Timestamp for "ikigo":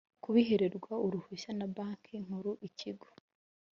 2.67-3.07